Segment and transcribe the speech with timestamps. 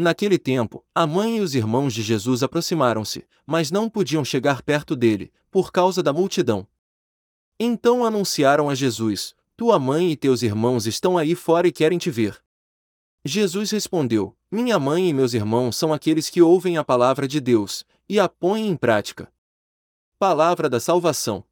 [0.00, 4.96] Naquele tempo, a mãe e os irmãos de Jesus aproximaram-se, mas não podiam chegar perto
[4.96, 6.66] dele, por causa da multidão.
[7.60, 12.10] Então anunciaram a Jesus: Tua mãe e teus irmãos estão aí fora e querem te
[12.10, 12.42] ver.
[13.26, 17.84] Jesus respondeu: Minha mãe e meus irmãos são aqueles que ouvem a palavra de Deus
[18.08, 19.30] e a põem em prática.
[20.18, 21.44] Palavra da salvação.